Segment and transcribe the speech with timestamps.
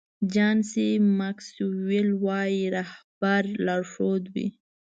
[0.33, 0.87] جان سي
[1.19, 4.47] ماکسویل وایي رهبر لارښود وي.